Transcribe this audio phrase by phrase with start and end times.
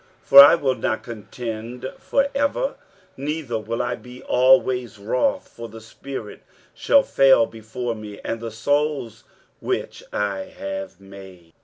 [0.23, 2.73] 23:057:016 For I will not contend for ever,
[3.15, 6.41] neither will I be always wroth: for the spirit
[6.73, 9.25] should fail before me, and the souls
[9.59, 11.53] which I have made.